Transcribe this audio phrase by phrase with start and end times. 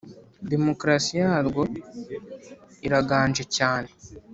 [0.51, 1.61] Demokarasi yarwo
[2.85, 3.89] iraganje cyane